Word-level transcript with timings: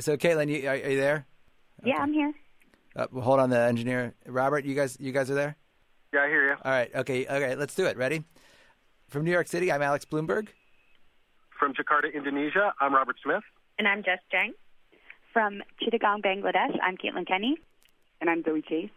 so 0.00 0.16
Caitlin, 0.16 0.48
you, 0.48 0.68
are, 0.68 0.72
are 0.72 0.90
you 0.90 1.00
there? 1.00 1.26
Yeah, 1.84 1.98
I'm 1.98 2.12
here. 2.12 2.32
Uh, 2.96 3.06
well, 3.12 3.22
hold 3.22 3.40
on, 3.40 3.50
the 3.50 3.58
engineer, 3.58 4.14
Robert. 4.26 4.64
You 4.64 4.74
guys, 4.74 4.96
you 5.00 5.12
guys 5.12 5.30
are 5.30 5.34
there. 5.34 5.56
Yeah, 6.12 6.20
I 6.22 6.28
hear 6.28 6.48
you. 6.48 6.56
All 6.64 6.72
right. 6.72 6.90
Okay. 6.94 7.24
Okay. 7.24 7.54
Let's 7.54 7.74
do 7.74 7.86
it. 7.86 7.96
Ready? 7.96 8.24
From 9.08 9.24
New 9.24 9.30
York 9.30 9.48
City, 9.48 9.70
I'm 9.70 9.82
Alex 9.82 10.04
Blumberg. 10.04 10.48
From 11.58 11.72
Jakarta, 11.74 12.12
Indonesia, 12.12 12.72
I'm 12.80 12.94
Robert 12.94 13.16
Smith. 13.22 13.42
And 13.78 13.86
I'm 13.86 14.02
Jess 14.02 14.18
Jiang. 14.32 14.52
From 15.32 15.62
Chittagong, 15.82 16.22
Bangladesh, 16.22 16.76
I'm 16.82 16.96
Caitlin 16.96 17.26
Kenney. 17.26 17.56
And 18.20 18.30
I'm 18.30 18.42
Zoe 18.42 18.62
Chace. 18.62 18.90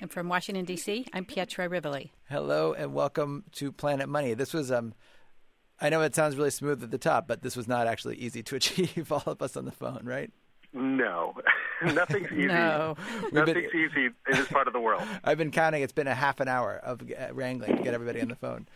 And 0.00 0.10
from 0.10 0.28
Washington, 0.28 0.64
D.C., 0.64 1.06
I'm 1.12 1.24
Pietra 1.24 1.70
Rivoli. 1.70 2.12
Hello 2.28 2.72
and 2.72 2.92
welcome 2.92 3.44
to 3.52 3.70
Planet 3.70 4.08
Money. 4.08 4.34
This 4.34 4.52
was, 4.52 4.72
um, 4.72 4.94
I 5.80 5.90
know 5.90 6.00
it 6.02 6.14
sounds 6.14 6.36
really 6.36 6.50
smooth 6.50 6.82
at 6.82 6.90
the 6.90 6.98
top, 6.98 7.28
but 7.28 7.42
this 7.42 7.56
was 7.56 7.68
not 7.68 7.86
actually 7.86 8.16
easy 8.16 8.42
to 8.42 8.56
achieve, 8.56 9.12
all 9.12 9.22
of 9.26 9.40
us 9.42 9.56
on 9.56 9.64
the 9.64 9.72
phone, 9.72 10.00
right? 10.02 10.30
No, 10.72 11.34
nothing's 11.82 12.32
easy. 12.32 12.46
No. 12.46 12.96
Nothing's 13.32 13.70
been, 13.70 13.80
easy 13.80 14.06
in 14.06 14.12
this 14.30 14.48
part 14.48 14.66
of 14.66 14.72
the 14.72 14.80
world. 14.80 15.02
I've 15.24 15.38
been 15.38 15.50
counting. 15.50 15.82
It's 15.82 15.92
been 15.92 16.06
a 16.06 16.14
half 16.14 16.40
an 16.40 16.48
hour 16.48 16.76
of 16.76 17.02
uh, 17.02 17.34
wrangling 17.34 17.76
to 17.76 17.82
get 17.82 17.94
everybody 17.94 18.20
on 18.20 18.28
the 18.28 18.36
phone. 18.36 18.66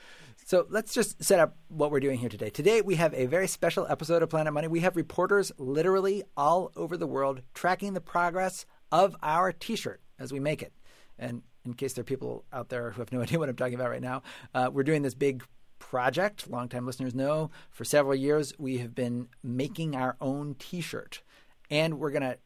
So 0.44 0.66
let's 0.68 0.94
just 0.94 1.22
set 1.24 1.40
up 1.40 1.56
what 1.68 1.90
we're 1.90 2.00
doing 2.00 2.18
here 2.18 2.28
today. 2.28 2.50
Today 2.50 2.80
we 2.82 2.96
have 2.96 3.14
a 3.14 3.26
very 3.26 3.48
special 3.48 3.86
episode 3.88 4.22
of 4.22 4.30
Planet 4.30 4.52
Money. 4.52 4.68
We 4.68 4.80
have 4.80 4.94
reporters 4.96 5.50
literally 5.58 6.22
all 6.36 6.70
over 6.76 6.96
the 6.96 7.06
world 7.06 7.40
tracking 7.54 7.94
the 7.94 8.00
progress 8.00 8.66
of 8.92 9.16
our 9.22 9.50
T-shirt 9.50 10.00
as 10.18 10.32
we 10.32 10.38
make 10.38 10.62
it. 10.62 10.72
And 11.18 11.42
in 11.64 11.74
case 11.74 11.94
there 11.94 12.02
are 12.02 12.04
people 12.04 12.44
out 12.52 12.68
there 12.68 12.92
who 12.92 13.00
have 13.00 13.10
no 13.10 13.22
idea 13.22 13.38
what 13.38 13.48
I'm 13.48 13.56
talking 13.56 13.74
about 13.74 13.90
right 13.90 14.02
now, 14.02 14.22
uh, 14.54 14.70
we're 14.72 14.84
doing 14.84 15.02
this 15.02 15.14
big 15.14 15.42
project. 15.78 16.48
Longtime 16.48 16.86
listeners 16.86 17.14
know 17.14 17.50
for 17.70 17.84
several 17.84 18.14
years 18.14 18.52
we 18.58 18.78
have 18.78 18.94
been 18.94 19.28
making 19.42 19.96
our 19.96 20.16
own 20.20 20.54
T-shirt 20.58 21.22
and 21.70 21.98
we're 21.98 22.10
going 22.10 22.22
to 22.22 22.38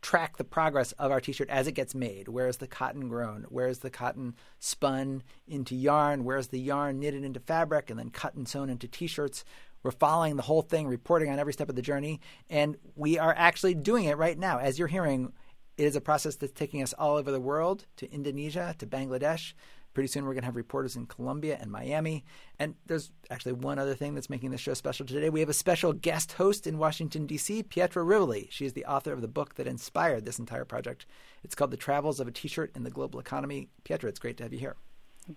track 0.00 0.36
the 0.36 0.44
progress 0.44 0.92
of 0.92 1.12
our 1.12 1.20
t-shirt 1.20 1.48
as 1.48 1.66
it 1.68 1.72
gets 1.72 1.94
made. 1.94 2.28
Where 2.28 2.48
is 2.48 2.56
the 2.56 2.66
cotton 2.66 3.08
grown? 3.08 3.44
Where 3.48 3.68
is 3.68 3.78
the 3.78 3.90
cotton 3.90 4.34
spun 4.58 5.22
into 5.46 5.76
yarn? 5.76 6.24
Where 6.24 6.38
is 6.38 6.48
the 6.48 6.58
yarn 6.58 6.98
knitted 6.98 7.24
into 7.24 7.38
fabric 7.38 7.88
and 7.88 7.98
then 7.98 8.10
cut 8.10 8.34
and 8.34 8.48
sewn 8.48 8.68
into 8.68 8.88
t-shirts? 8.88 9.44
We're 9.84 9.92
following 9.92 10.36
the 10.36 10.42
whole 10.42 10.62
thing, 10.62 10.86
reporting 10.86 11.30
on 11.30 11.38
every 11.38 11.52
step 11.52 11.68
of 11.68 11.76
the 11.76 11.82
journey, 11.82 12.20
and 12.50 12.76
we 12.94 13.18
are 13.18 13.34
actually 13.36 13.74
doing 13.74 14.04
it 14.04 14.16
right 14.16 14.38
now. 14.38 14.58
As 14.58 14.78
you're 14.78 14.88
hearing, 14.88 15.32
it 15.76 15.84
is 15.84 15.96
a 15.96 16.00
process 16.00 16.36
that's 16.36 16.52
taking 16.52 16.82
us 16.82 16.92
all 16.92 17.16
over 17.16 17.32
the 17.32 17.40
world 17.40 17.86
to 17.96 18.12
Indonesia, 18.12 18.76
to 18.78 18.86
Bangladesh, 18.86 19.54
Pretty 19.94 20.08
soon, 20.08 20.24
we're 20.24 20.32
going 20.32 20.42
to 20.42 20.46
have 20.46 20.56
reporters 20.56 20.96
in 20.96 21.06
Colombia 21.06 21.58
and 21.60 21.70
Miami. 21.70 22.24
And 22.58 22.74
there's 22.86 23.10
actually 23.30 23.52
one 23.52 23.78
other 23.78 23.94
thing 23.94 24.14
that's 24.14 24.30
making 24.30 24.50
this 24.50 24.60
show 24.60 24.74
special 24.74 25.04
today. 25.04 25.28
We 25.28 25.40
have 25.40 25.48
a 25.48 25.54
special 25.54 25.92
guest 25.92 26.32
host 26.32 26.66
in 26.66 26.78
Washington, 26.78 27.26
D.C., 27.26 27.62
Pietra 27.64 28.06
Rivoli. 28.06 28.48
She 28.50 28.64
is 28.64 28.72
the 28.72 28.86
author 28.86 29.12
of 29.12 29.20
the 29.20 29.28
book 29.28 29.56
that 29.56 29.66
inspired 29.66 30.24
this 30.24 30.38
entire 30.38 30.64
project. 30.64 31.04
It's 31.44 31.54
called 31.54 31.72
The 31.72 31.76
Travels 31.76 32.20
of 32.20 32.28
a 32.28 32.30
T 32.32 32.48
shirt 32.48 32.72
in 32.74 32.84
the 32.84 32.90
Global 32.90 33.20
Economy. 33.20 33.68
Pietra, 33.84 34.08
it's 34.08 34.18
great 34.18 34.38
to 34.38 34.44
have 34.44 34.52
you 34.52 34.58
here. 34.58 34.76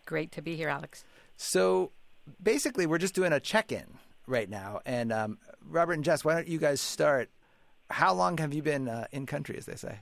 Great 0.05 0.31
to 0.33 0.41
be 0.41 0.55
here, 0.55 0.69
Alex. 0.69 1.03
So 1.37 1.91
basically, 2.41 2.85
we're 2.85 2.97
just 2.97 3.15
doing 3.15 3.33
a 3.33 3.39
check 3.39 3.71
in 3.71 3.85
right 4.27 4.49
now. 4.49 4.79
And 4.85 5.11
um, 5.11 5.37
Robert 5.67 5.93
and 5.93 6.03
Jess, 6.03 6.23
why 6.23 6.33
don't 6.33 6.47
you 6.47 6.59
guys 6.59 6.81
start? 6.81 7.29
How 7.89 8.13
long 8.13 8.37
have 8.37 8.53
you 8.53 8.63
been 8.63 8.87
uh, 8.87 9.07
in 9.11 9.25
country, 9.25 9.57
as 9.57 9.65
they 9.65 9.75
say? 9.75 9.99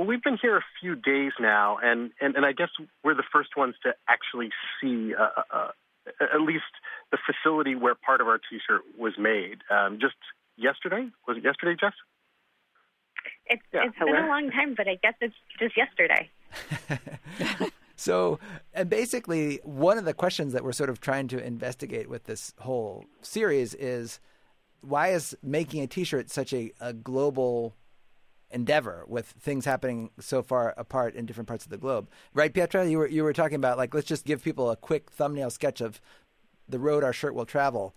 Well, 0.00 0.06
we've 0.06 0.22
been 0.22 0.38
here 0.40 0.56
a 0.56 0.64
few 0.80 0.96
days 0.96 1.32
now, 1.38 1.76
and, 1.82 2.12
and, 2.22 2.34
and 2.34 2.46
I 2.46 2.52
guess 2.52 2.70
we're 3.04 3.14
the 3.14 3.22
first 3.30 3.50
ones 3.54 3.74
to 3.82 3.92
actually 4.08 4.48
see 4.80 5.12
uh, 5.14 5.24
uh, 5.36 5.42
uh, 5.54 6.24
at 6.32 6.40
least 6.40 6.64
the 7.12 7.18
facility 7.26 7.74
where 7.74 7.94
part 7.94 8.22
of 8.22 8.26
our 8.26 8.38
T-shirt 8.38 8.80
was 8.98 9.12
made. 9.18 9.58
Um, 9.70 9.98
just 10.00 10.14
yesterday, 10.56 11.06
was 11.28 11.36
it 11.36 11.44
yesterday, 11.44 11.76
Jess? 11.78 11.92
It's, 13.44 13.60
yeah. 13.74 13.82
it's 13.84 13.98
been 13.98 14.08
a 14.08 14.26
long 14.26 14.50
time, 14.50 14.74
but 14.74 14.88
I 14.88 14.94
guess 15.02 15.12
it's 15.20 15.34
just 15.58 15.76
yesterday. 15.76 16.30
so, 17.96 18.38
and 18.72 18.88
basically, 18.88 19.60
one 19.64 19.98
of 19.98 20.06
the 20.06 20.14
questions 20.14 20.54
that 20.54 20.64
we're 20.64 20.72
sort 20.72 20.88
of 20.88 21.02
trying 21.02 21.28
to 21.28 21.44
investigate 21.44 22.08
with 22.08 22.24
this 22.24 22.54
whole 22.60 23.04
series 23.20 23.74
is 23.74 24.18
why 24.80 25.08
is 25.08 25.36
making 25.42 25.82
a 25.82 25.86
T-shirt 25.86 26.30
such 26.30 26.54
a, 26.54 26.72
a 26.80 26.94
global 26.94 27.74
endeavor 28.50 29.04
with 29.06 29.26
things 29.26 29.64
happening 29.64 30.10
so 30.18 30.42
far 30.42 30.74
apart 30.76 31.14
in 31.14 31.26
different 31.26 31.48
parts 31.48 31.64
of 31.64 31.70
the 31.70 31.78
globe. 31.78 32.08
Right, 32.34 32.52
Pietra? 32.52 32.90
You 32.90 32.98
were 32.98 33.06
you 33.06 33.22
were 33.22 33.32
talking 33.32 33.56
about 33.56 33.78
like 33.78 33.94
let's 33.94 34.06
just 34.06 34.24
give 34.24 34.42
people 34.42 34.70
a 34.70 34.76
quick 34.76 35.10
thumbnail 35.10 35.50
sketch 35.50 35.80
of 35.80 36.00
the 36.68 36.78
road 36.78 37.04
our 37.04 37.12
shirt 37.12 37.34
will 37.34 37.46
travel. 37.46 37.94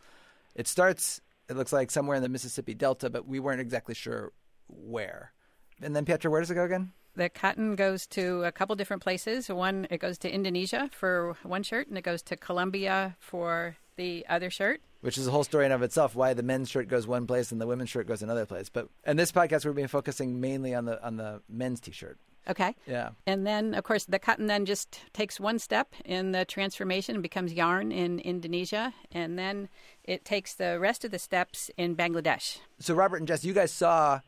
It 0.56 0.68
starts 0.68 1.22
it 1.50 1.58
looks 1.58 1.74
like 1.74 1.92
somewhere 1.92 2.16
in 2.16 2.24
the 2.24 2.30
Mississippi 2.30 2.74
Delta, 2.74 3.10
but 3.10 3.28
we 3.28 3.40
weren't 3.40 3.62
exactly 3.62 3.96
sure 3.96 4.32
where. 4.68 5.34
And 5.82 5.96
then 5.96 6.06
Pietra, 6.06 6.32
where 6.32 6.42
does 6.42 6.52
it 6.52 6.56
go 6.56 6.64
again? 6.64 6.92
The 7.16 7.30
cotton 7.30 7.76
goes 7.76 8.08
to 8.08 8.44
a 8.44 8.52
couple 8.52 8.76
different 8.76 9.04
places. 9.04 9.50
One, 9.50 9.86
it 9.92 10.00
goes 10.00 10.18
to 10.20 10.34
Indonesia 10.34 10.90
for 10.92 11.36
one 11.44 11.62
shirt, 11.62 11.88
and 11.88 11.98
it 11.98 12.02
goes 12.02 12.24
to 12.24 12.36
Colombia 12.36 13.16
for 13.20 13.78
the 13.98 14.26
other 14.28 14.50
shirt 14.50 14.82
which 15.04 15.18
is 15.18 15.28
a 15.28 15.32
whole 15.32 15.44
story 15.44 15.66
in 15.66 15.74
of 15.74 15.82
itself. 15.82 16.16
Why 16.16 16.34
the 16.34 16.44
men's 16.44 16.70
shirt 16.70 16.88
goes 16.88 17.06
one 17.06 17.28
place 17.28 17.52
and 17.52 17.60
the 17.60 17.68
women's 17.68 17.90
shirt 17.90 18.08
goes 18.08 18.24
another 18.24 18.46
place. 18.46 18.70
But 18.70 18.88
in 19.06 19.18
this 19.18 19.34
podcast, 19.34 19.66
we're 19.66 19.74
being 19.74 19.90
focusing 19.90 20.40
mainly 20.40 20.74
on 20.74 20.86
the 20.86 21.04
on 21.06 21.18
the 21.18 21.42
men's 21.50 21.82
t-shirt. 21.82 22.18
Okay. 22.48 22.74
Yeah. 22.88 23.10
And 23.28 23.46
then, 23.46 23.74
of 23.74 23.84
course, 23.84 24.06
the 24.06 24.20
cotton 24.20 24.48
then 24.48 24.66
just 24.66 25.02
takes 25.12 25.40
one 25.40 25.60
step 25.60 25.94
in 26.06 26.32
the 26.32 26.46
transformation 26.46 27.16
and 27.16 27.22
becomes 27.22 27.52
yarn 27.52 27.92
in 27.92 28.20
Indonesia, 28.20 28.94
and 29.12 29.38
then 29.38 29.68
it 30.06 30.24
takes 30.24 30.54
the 30.54 30.80
rest 30.80 31.04
of 31.04 31.12
the 31.12 31.20
steps 31.20 31.70
in 31.78 31.96
Bangladesh. 31.96 32.60
So, 32.80 32.94
Robert 32.94 33.18
and 33.18 33.28
Jess, 33.28 33.44
you 33.44 33.54
guys 33.54 33.72
saw 33.72 34.22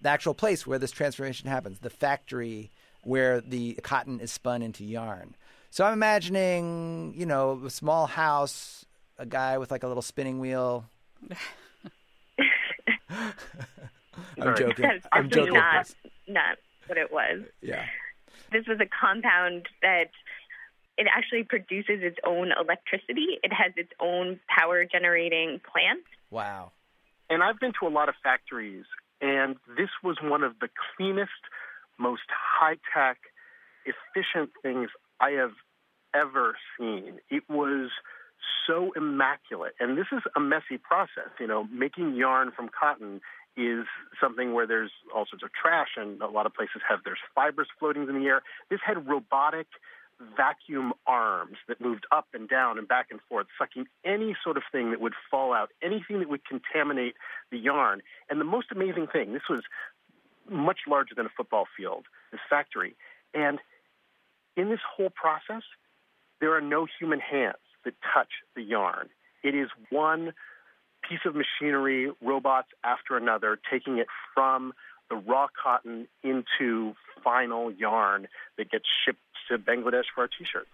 the 0.00 0.08
actual 0.08 0.34
place 0.34 0.64
where 0.64 0.78
this 0.78 0.92
transformation 0.92 1.48
happens, 1.48 1.80
the 1.80 1.90
factory 1.90 2.70
where 3.02 3.40
the 3.40 3.74
cotton 3.82 4.20
is 4.20 4.30
spun 4.30 4.62
into 4.62 4.84
yarn. 4.84 5.34
So 5.70 5.84
I'm 5.84 5.92
imagining, 5.92 7.14
you 7.16 7.26
know, 7.26 7.62
a 7.64 7.70
small 7.70 8.06
house 8.06 8.84
a 9.20 9.26
guy 9.26 9.58
with 9.58 9.70
like 9.70 9.82
a 9.82 9.86
little 9.86 10.02
spinning 10.02 10.40
wheel. 10.40 10.84
I'm 13.10 14.56
joking. 14.56 14.74
That's 14.78 15.06
I'm 15.12 15.28
joking. 15.28 15.52
Not, 15.52 15.94
not 16.26 16.56
what 16.86 16.96
it 16.96 17.12
was. 17.12 17.42
Yeah. 17.60 17.84
This 18.50 18.66
was 18.66 18.78
a 18.80 18.86
compound 18.86 19.66
that 19.82 20.10
it 20.96 21.06
actually 21.14 21.44
produces 21.44 22.02
its 22.02 22.16
own 22.26 22.50
electricity. 22.58 23.38
It 23.42 23.52
has 23.52 23.72
its 23.76 23.92
own 24.00 24.40
power 24.48 24.84
generating 24.86 25.60
plant. 25.70 26.04
Wow. 26.30 26.72
And 27.28 27.42
I've 27.42 27.60
been 27.60 27.72
to 27.80 27.86
a 27.86 27.92
lot 27.92 28.08
of 28.08 28.14
factories, 28.22 28.86
and 29.20 29.56
this 29.76 29.90
was 30.02 30.16
one 30.22 30.42
of 30.42 30.58
the 30.60 30.68
cleanest, 30.96 31.30
most 31.98 32.22
high 32.28 32.76
tech, 32.92 33.18
efficient 33.84 34.50
things 34.62 34.88
I 35.20 35.32
have 35.32 35.52
ever 36.14 36.56
seen. 36.78 37.20
It 37.28 37.44
was 37.48 37.90
so 38.66 38.92
immaculate. 38.96 39.74
And 39.80 39.98
this 39.98 40.06
is 40.12 40.22
a 40.36 40.40
messy 40.40 40.78
process. 40.80 41.30
You 41.38 41.46
know, 41.46 41.64
making 41.72 42.14
yarn 42.14 42.52
from 42.54 42.68
cotton 42.68 43.20
is 43.56 43.84
something 44.20 44.54
where 44.54 44.66
there's 44.66 44.92
all 45.14 45.26
sorts 45.28 45.42
of 45.42 45.50
trash, 45.52 45.90
and 45.96 46.20
a 46.22 46.28
lot 46.28 46.46
of 46.46 46.54
places 46.54 46.82
have 46.88 47.00
there's 47.04 47.18
fibers 47.34 47.68
floating 47.78 48.08
in 48.08 48.14
the 48.20 48.26
air. 48.26 48.42
This 48.70 48.80
had 48.84 49.08
robotic 49.08 49.66
vacuum 50.36 50.92
arms 51.06 51.56
that 51.66 51.80
moved 51.80 52.06
up 52.12 52.26
and 52.34 52.48
down 52.48 52.78
and 52.78 52.86
back 52.86 53.06
and 53.10 53.20
forth, 53.28 53.46
sucking 53.58 53.86
any 54.04 54.36
sort 54.44 54.56
of 54.56 54.62
thing 54.70 54.90
that 54.90 55.00
would 55.00 55.14
fall 55.30 55.52
out, 55.52 55.70
anything 55.82 56.20
that 56.20 56.28
would 56.28 56.44
contaminate 56.44 57.14
the 57.50 57.58
yarn. 57.58 58.02
And 58.28 58.40
the 58.40 58.44
most 58.44 58.66
amazing 58.70 59.06
thing, 59.06 59.32
this 59.32 59.48
was 59.48 59.62
much 60.48 60.80
larger 60.86 61.14
than 61.14 61.26
a 61.26 61.30
football 61.34 61.66
field, 61.76 62.04
this 62.32 62.40
factory. 62.48 62.96
And 63.32 63.60
in 64.56 64.68
this 64.68 64.80
whole 64.96 65.10
process, 65.10 65.62
there 66.40 66.54
are 66.54 66.60
no 66.60 66.86
human 66.98 67.20
hands 67.20 67.56
that 67.84 67.94
touch 68.14 68.30
the 68.54 68.62
yarn. 68.62 69.08
It 69.42 69.54
is 69.54 69.68
one 69.90 70.32
piece 71.08 71.20
of 71.24 71.34
machinery, 71.34 72.10
robots 72.22 72.68
after 72.84 73.16
another, 73.16 73.58
taking 73.70 73.98
it 73.98 74.06
from 74.34 74.72
the 75.08 75.16
raw 75.16 75.48
cotton 75.60 76.06
into 76.22 76.94
final 77.22 77.70
yarn 77.70 78.28
that 78.56 78.70
gets 78.70 78.84
shipped 79.04 79.18
to 79.48 79.58
Bangladesh 79.58 80.04
for 80.14 80.22
our 80.22 80.28
T-shirt. 80.28 80.68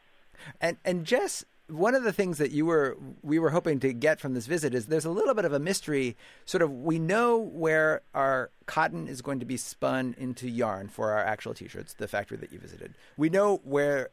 And 0.60 0.76
and 0.84 1.06
Jess, 1.06 1.44
one 1.68 1.94
of 1.94 2.04
the 2.04 2.12
things 2.12 2.38
that 2.38 2.50
you 2.50 2.66
were 2.66 2.96
we 3.22 3.38
were 3.38 3.50
hoping 3.50 3.80
to 3.80 3.92
get 3.92 4.20
from 4.20 4.34
this 4.34 4.46
visit 4.46 4.74
is 4.74 4.86
there's 4.86 5.06
a 5.06 5.10
little 5.10 5.34
bit 5.34 5.44
of 5.44 5.52
a 5.52 5.58
mystery. 5.58 6.16
Sort 6.44 6.62
of, 6.62 6.70
we 6.70 6.98
know 6.98 7.38
where 7.38 8.02
our 8.14 8.50
cotton 8.66 9.08
is 9.08 9.22
going 9.22 9.40
to 9.40 9.46
be 9.46 9.56
spun 9.56 10.14
into 10.18 10.48
yarn 10.48 10.88
for 10.88 11.12
our 11.12 11.24
actual 11.24 11.54
T-shirts, 11.54 11.94
the 11.94 12.06
factory 12.06 12.36
that 12.36 12.52
you 12.52 12.58
visited. 12.58 12.94
We 13.16 13.30
know 13.30 13.60
where 13.64 14.10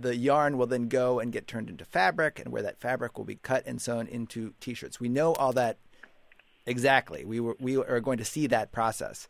the 0.00 0.16
yarn 0.16 0.56
will 0.56 0.66
then 0.66 0.88
go 0.88 1.20
and 1.20 1.32
get 1.32 1.46
turned 1.46 1.68
into 1.68 1.84
fabric, 1.84 2.38
and 2.38 2.52
where 2.52 2.62
that 2.62 2.80
fabric 2.80 3.18
will 3.18 3.24
be 3.24 3.36
cut 3.36 3.64
and 3.66 3.80
sewn 3.80 4.06
into 4.06 4.54
T-shirts. 4.60 5.00
We 5.00 5.08
know 5.08 5.34
all 5.34 5.52
that 5.52 5.78
exactly. 6.66 7.24
We 7.24 7.40
were, 7.40 7.56
we 7.58 7.76
are 7.76 8.00
going 8.00 8.18
to 8.18 8.24
see 8.24 8.46
that 8.48 8.72
process. 8.72 9.28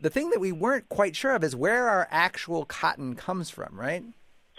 The 0.00 0.10
thing 0.10 0.30
that 0.30 0.40
we 0.40 0.52
weren't 0.52 0.88
quite 0.88 1.16
sure 1.16 1.34
of 1.34 1.42
is 1.42 1.56
where 1.56 1.88
our 1.88 2.06
actual 2.10 2.64
cotton 2.64 3.16
comes 3.16 3.50
from, 3.50 3.78
right? 3.78 4.04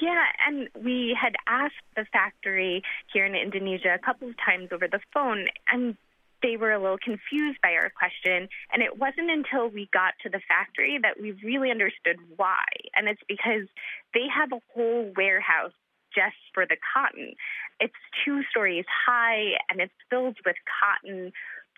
Yeah, 0.02 0.24
and 0.48 0.70
we 0.84 1.18
had 1.20 1.36
asked 1.48 1.76
the 1.96 2.06
factory 2.12 2.84
here 3.12 3.26
in 3.26 3.36
Indonesia 3.36 3.94
a 3.94 4.00
couple 4.00 4.30
of 4.30 4.36
times 4.38 4.70
over 4.72 4.88
the 4.88 5.00
phone, 5.14 5.48
and 5.72 5.98
they 6.42 6.58
were 6.58 6.72
a 6.72 6.82
little 6.82 6.98
confused 6.98 7.60
by 7.62 7.74
our 7.74 7.90
question. 7.90 8.48
And 8.72 8.82
it 8.82 8.98
wasn't 8.98 9.30
until 9.30 9.68
we 9.68 9.90
got 9.92 10.14
to 10.24 10.30
the 10.30 10.42
factory 10.48 11.00
that 11.02 11.20
we 11.22 11.32
really 11.44 11.72
understood 11.72 12.18
why. 12.36 12.66
And 12.96 13.08
it's 13.08 13.22
because 13.28 13.68
they 14.14 14.26
have 14.34 14.52
a 14.52 14.62
whole 14.74 15.12
warehouse 15.16 15.74
just 16.14 16.38
for 16.54 16.66
the 16.66 16.78
cotton. 16.94 17.34
It's 17.80 17.94
two 18.26 18.42
stories 18.50 18.86
high 18.90 19.58
and 19.70 19.80
it's 19.80 19.94
filled 20.10 20.38
with 20.46 20.56
cotton 20.66 21.32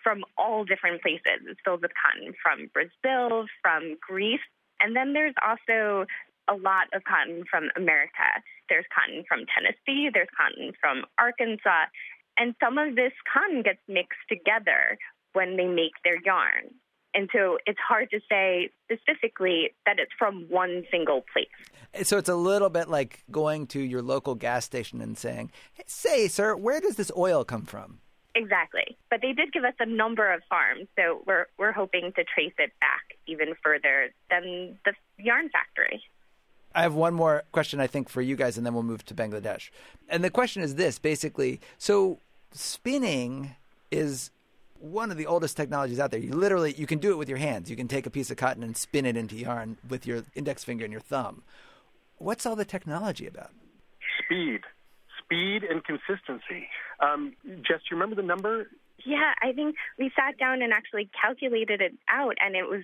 from 0.03 0.23
all 0.37 0.63
different 0.63 1.01
places. 1.01 1.45
It's 1.45 1.59
filled 1.63 1.81
with 1.81 1.91
cotton 1.93 2.33
from 2.41 2.69
Brazil, 2.73 3.45
from 3.61 3.97
Greece, 4.01 4.41
and 4.79 4.95
then 4.95 5.13
there's 5.13 5.35
also 5.45 6.05
a 6.49 6.55
lot 6.57 6.87
of 6.93 7.03
cotton 7.03 7.45
from 7.49 7.69
America. 7.77 8.41
There's 8.67 8.85
cotton 8.89 9.23
from 9.27 9.45
Tennessee, 9.45 10.09
there's 10.11 10.31
cotton 10.35 10.73
from 10.81 11.05
Arkansas, 11.19 11.85
and 12.41 12.55
some 12.59 12.79
of 12.79 12.95
this 12.95 13.13
cotton 13.31 13.61
gets 13.61 13.77
mixed 13.87 14.19
together 14.27 14.97
when 15.33 15.57
they 15.57 15.67
make 15.67 15.93
their 16.03 16.19
yarn. 16.25 16.73
And 17.13 17.29
so 17.31 17.59
it's 17.67 17.79
hard 17.87 18.09
to 18.11 18.19
say 18.27 18.71
specifically 18.85 19.69
that 19.85 19.99
it's 19.99 20.11
from 20.17 20.47
one 20.49 20.83
single 20.89 21.23
place. 21.31 22.07
So 22.07 22.17
it's 22.17 22.29
a 22.29 22.35
little 22.35 22.69
bit 22.69 22.89
like 22.89 23.23
going 23.29 23.67
to 23.67 23.79
your 23.79 24.01
local 24.01 24.33
gas 24.33 24.65
station 24.65 25.01
and 25.01 25.17
saying, 25.17 25.51
"Say, 25.85 26.27
sir, 26.27 26.55
where 26.55 26.79
does 26.79 26.95
this 26.95 27.11
oil 27.15 27.43
come 27.43 27.65
from?" 27.65 27.99
Exactly. 28.33 28.97
But 29.09 29.21
they 29.21 29.33
did 29.33 29.51
give 29.51 29.65
us 29.65 29.73
a 29.79 29.85
number 29.85 30.33
of 30.33 30.41
farms, 30.49 30.87
so 30.97 31.21
we're 31.27 31.47
we're 31.59 31.73
hoping 31.73 32.13
to 32.15 32.23
trace 32.23 32.53
it 32.57 32.71
back 32.79 33.17
even 33.27 33.53
further 33.61 34.13
than 34.29 34.79
the 34.85 34.93
yarn 35.19 35.49
factory. 35.49 36.01
I 36.73 36.81
have 36.83 36.95
one 36.95 37.13
more 37.13 37.43
question, 37.51 37.81
I 37.81 37.87
think, 37.87 38.07
for 38.07 38.21
you 38.21 38.37
guys, 38.37 38.57
and 38.57 38.65
then 38.65 38.73
we'll 38.73 38.83
move 38.83 39.03
to 39.07 39.13
Bangladesh. 39.13 39.69
And 40.07 40.23
the 40.23 40.29
question 40.29 40.63
is 40.63 40.75
this 40.75 40.97
basically 40.97 41.59
so 41.77 42.19
spinning 42.53 43.55
is 43.91 44.31
one 44.79 45.11
of 45.11 45.17
the 45.17 45.27
oldest 45.27 45.55
technologies 45.55 45.99
out 45.99 46.11
there. 46.11 46.19
You 46.19 46.31
literally 46.31 46.73
you 46.73 46.87
can 46.87 46.99
do 46.99 47.11
it 47.11 47.17
with 47.17 47.29
your 47.29 47.37
hands. 47.37 47.69
You 47.69 47.75
can 47.75 47.87
take 47.87 48.05
a 48.05 48.09
piece 48.09 48.31
of 48.31 48.37
cotton 48.37 48.63
and 48.63 48.75
spin 48.75 49.05
it 49.05 49.15
into 49.15 49.35
yarn 49.35 49.77
with 49.87 50.07
your 50.07 50.23
index 50.35 50.63
finger 50.63 50.83
and 50.83 50.91
your 50.91 51.01
thumb. 51.01 51.43
What's 52.17 52.45
all 52.45 52.55
the 52.55 52.65
technology 52.65 53.27
about? 53.27 53.51
Speed, 54.23 54.61
speed, 55.19 55.63
and 55.63 55.83
consistency. 55.83 56.67
Um, 56.99 57.33
Jess, 57.45 57.79
do 57.79 57.91
you 57.91 57.97
remember 57.97 58.15
the 58.15 58.27
number? 58.27 58.67
Yeah, 59.05 59.33
I 59.41 59.51
think 59.53 59.75
we 59.97 60.11
sat 60.15 60.37
down 60.37 60.61
and 60.61 60.73
actually 60.73 61.09
calculated 61.19 61.81
it 61.81 61.93
out, 62.07 62.35
and 62.39 62.55
it 62.55 62.67
was 62.69 62.83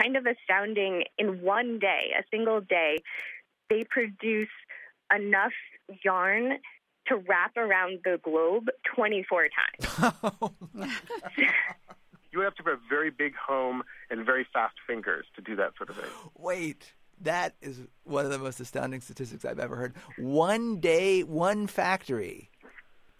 kind 0.00 0.16
of 0.16 0.26
astounding. 0.26 1.04
In 1.18 1.42
one 1.42 1.78
day, 1.78 2.12
a 2.18 2.22
single 2.30 2.60
day, 2.60 2.98
they 3.68 3.84
produce 3.84 4.48
enough 5.12 5.52
yarn 6.04 6.58
to 7.06 7.16
wrap 7.16 7.56
around 7.56 8.00
the 8.04 8.20
globe 8.22 8.68
24 8.94 9.48
times. 9.48 10.12
you 12.32 12.38
would 12.38 12.44
have 12.44 12.54
to 12.54 12.62
have 12.64 12.74
a 12.74 12.88
very 12.88 13.10
big 13.10 13.34
home 13.34 13.82
and 14.10 14.24
very 14.24 14.46
fast 14.52 14.74
fingers 14.86 15.26
to 15.36 15.42
do 15.42 15.56
that 15.56 15.72
sort 15.76 15.90
of 15.90 15.96
thing. 15.96 16.10
Wait, 16.38 16.92
that 17.20 17.54
is 17.60 17.80
one 18.04 18.24
of 18.24 18.30
the 18.30 18.38
most 18.38 18.60
astounding 18.60 19.00
statistics 19.00 19.44
I've 19.44 19.58
ever 19.58 19.76
heard. 19.76 19.94
One 20.16 20.78
day, 20.80 21.22
one 21.22 21.66
factory 21.66 22.50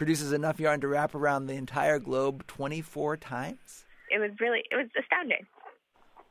produces 0.01 0.33
enough 0.33 0.59
yarn 0.59 0.81
to 0.81 0.89
wrap 0.89 1.15
around 1.15 1.45
the 1.45 1.53
entire 1.53 1.99
globe 1.99 2.47
24 2.47 3.19
times? 3.19 3.85
It 4.11 4.19
was 4.19 4.31
really, 4.41 4.61
it 4.71 4.75
was 4.75 4.87
astounding. 4.99 5.47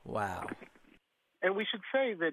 Wow. 0.06 0.48
And 1.44 1.56
we 1.56 1.68
should 1.70 1.82
say 1.94 2.16
that 2.16 2.32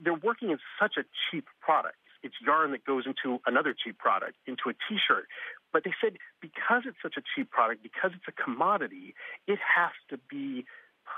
they're 0.00 0.14
working 0.14 0.50
in 0.50 0.58
such 0.80 0.92
a 0.96 1.02
cheap 1.28 1.44
product. 1.60 1.96
It's 2.22 2.34
yarn 2.44 2.72
that 2.72 2.84
goes 2.84 3.04
into 3.06 3.40
another 3.46 3.74
cheap 3.74 3.98
product, 3.98 4.36
into 4.46 4.68
a 4.68 4.72
t 4.72 4.98
shirt. 5.06 5.26
But 5.72 5.84
they 5.84 5.92
said 6.00 6.16
because 6.40 6.82
it's 6.86 6.98
such 7.02 7.14
a 7.16 7.22
cheap 7.34 7.50
product, 7.50 7.82
because 7.82 8.10
it's 8.14 8.28
a 8.28 8.32
commodity, 8.32 9.14
it 9.46 9.58
has 9.58 9.92
to 10.10 10.18
be 10.28 10.64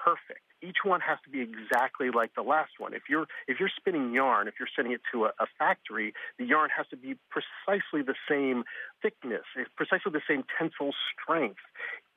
perfect. 0.05 0.41
Each 0.63 0.85
one 0.85 1.01
has 1.01 1.19
to 1.25 1.31
be 1.31 1.41
exactly 1.41 2.11
like 2.11 2.35
the 2.35 2.43
last 2.43 2.79
one. 2.79 2.95
If 2.95 3.03
you're 3.09 3.27
if 3.49 3.59
you're 3.59 3.71
spinning 3.75 4.13
yarn, 4.13 4.49
if 4.49 4.55
you're 4.59 4.69
sending 4.75 4.93
it 4.93 5.03
to 5.13 5.27
a, 5.27 5.29
a 5.41 5.47
factory, 5.59 6.15
the 6.39 6.45
yarn 6.45 6.71
has 6.77 6.87
to 6.89 6.97
be 6.97 7.17
precisely 7.31 8.03
the 8.03 8.15
same 8.29 8.65
thickness, 9.03 9.43
precisely 9.77 10.13
the 10.13 10.23
same 10.27 10.45
tensile 10.59 10.95
strength 11.13 11.61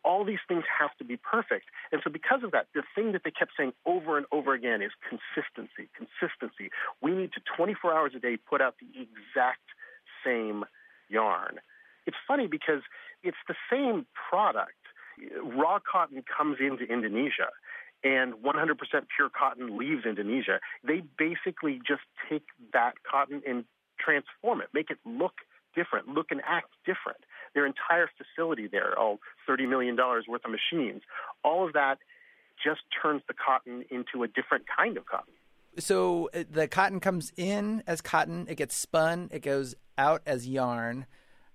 all 0.06 0.24
these 0.24 0.40
things 0.48 0.63
have 0.80 0.96
to 1.00 1.04
be 1.04 1.18
perfect. 1.18 1.66
And 1.92 2.00
so, 2.04 2.10
because 2.10 2.44
of 2.44 2.52
that, 2.52 2.68
the 2.74 2.84
thing 2.94 3.12
that 3.13 3.24
they 3.25 3.31
kept 3.31 3.52
saying 3.57 3.74
over 3.86 4.18
and 4.18 4.25
over 4.31 4.54
again 4.54 4.81
is 4.81 4.92
consistency, 5.02 5.90
consistency. 5.98 6.69
We 7.02 7.12
need 7.12 7.34
to 7.34 7.42
24 7.57 7.94
hours 7.94 8.12
a 8.16 8.19
day 8.19 8.38
put 8.38 8.62
out 8.62 8.75
the 8.80 8.88
exact 9.02 9.66
same 10.24 10.63
yarn. 11.10 11.57
It's 12.06 12.18
funny 12.28 12.48
because 12.48 12.81
it's 13.24 13.38
the 13.48 13.56
same 13.69 14.06
product. 14.13 14.78
Raw 15.42 15.80
cotton 15.80 16.24
comes 16.24 16.58
into 16.60 16.84
Indonesia 16.84 17.50
and 18.04 18.34
100% 18.34 18.78
pure 19.16 19.30
cotton 19.30 19.78
leaves 19.78 20.06
Indonesia. 20.06 20.60
They 20.84 21.01
basically 21.18 21.81
just 21.88 22.04
take 22.30 22.44
that 22.74 22.94
cotton 23.10 23.42
and 23.48 23.66
transform 24.00 24.62
it, 24.62 24.68
make 24.74 24.92
it 24.92 25.00
look 25.06 25.34
different, 25.75 26.08
look 26.10 26.28
and 26.30 26.42
act 26.46 26.69
different 26.86 27.19
their 27.56 27.66
entire 27.66 28.10
facility 28.18 28.68
there, 28.68 28.98
all 29.00 29.19
$30 29.50 29.68
million 29.68 29.98
worth 29.98 30.46
of 30.46 30.52
machines. 30.52 31.02
All 31.44 31.66
of 31.66 31.74
that 31.74 31.98
just 32.63 32.81
turns 33.02 33.22
the 33.28 33.34
cotton 33.34 33.84
into 33.90 34.24
a 34.24 34.28
different 34.28 34.66
kind 34.75 34.98
of 34.98 35.06
cotton. 35.06 35.34
So 35.80 36.30
uh, 36.34 36.44
the 36.50 36.68
cotton 36.68 37.00
comes 37.00 37.34
in 37.36 37.84
as 37.88 38.02
cotton, 38.02 38.46
it 38.50 38.56
gets 38.56 38.75
spun, 38.75 39.30
it 39.31 39.42
goes 39.42 39.75
out 39.98 40.22
as 40.25 40.48
yarn, 40.48 41.06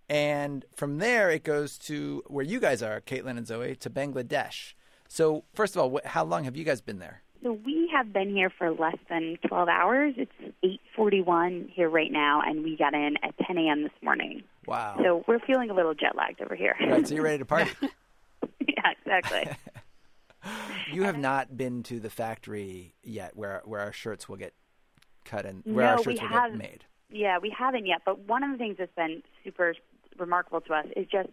and 0.08 0.64
from 0.74 0.98
there 0.98 1.30
it 1.30 1.44
goes 1.44 1.78
to 1.78 2.22
where 2.26 2.44
you 2.44 2.60
guys 2.60 2.82
are, 2.82 3.00
Caitlin 3.00 3.38
and 3.38 3.46
Zoe, 3.46 3.76
to 3.76 3.88
Bangladesh. 3.88 4.74
So 5.08 5.44
first 5.54 5.76
of 5.76 5.82
all, 5.82 6.00
how 6.04 6.24
long 6.24 6.44
have 6.44 6.56
you 6.56 6.64
guys 6.64 6.80
been 6.80 6.98
there? 6.98 7.22
So 7.42 7.52
we 7.64 7.88
have 7.92 8.12
been 8.12 8.34
here 8.34 8.50
for 8.50 8.70
less 8.70 8.98
than 9.08 9.38
12 9.48 9.68
hours. 9.68 10.14
It's 10.18 10.78
8:41 10.96 11.70
here 11.70 11.88
right 11.88 12.12
now, 12.12 12.42
and 12.44 12.62
we 12.62 12.76
got 12.76 12.92
in 12.92 13.16
at 13.22 13.34
10 13.46 13.56
a.m. 13.56 13.82
this 13.82 13.92
morning. 14.02 14.42
Wow! 14.66 14.96
So 15.02 15.24
we're 15.26 15.38
feeling 15.40 15.70
a 15.70 15.74
little 15.74 15.94
jet 15.94 16.14
lagged 16.16 16.42
over 16.42 16.54
here. 16.54 16.76
Right. 16.78 17.06
So 17.06 17.14
you're 17.14 17.24
ready 17.24 17.38
to 17.38 17.46
party? 17.46 17.70
yeah, 18.68 18.92
exactly. 19.00 19.48
you 20.92 21.04
have 21.04 21.18
not 21.18 21.56
been 21.56 21.82
to 21.84 21.98
the 21.98 22.10
factory 22.10 22.94
yet, 23.02 23.34
where 23.36 23.62
where 23.64 23.80
our 23.80 23.92
shirts 23.92 24.28
will 24.28 24.36
get 24.36 24.52
cut 25.24 25.46
and 25.46 25.62
where 25.64 25.86
no, 25.86 25.92
our 25.92 26.02
shirts 26.02 26.20
will 26.20 26.28
have, 26.28 26.52
get 26.52 26.58
made. 26.58 26.84
Yeah, 27.10 27.38
we 27.38 27.54
haven't 27.56 27.86
yet. 27.86 28.02
But 28.04 28.20
one 28.28 28.44
of 28.44 28.52
the 28.52 28.58
things 28.58 28.76
that's 28.78 28.94
been 28.94 29.22
super 29.42 29.74
remarkable 30.18 30.60
to 30.60 30.74
us 30.74 30.86
is 30.94 31.06
just 31.10 31.30